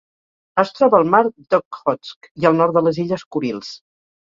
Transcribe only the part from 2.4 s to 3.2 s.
i el nord de les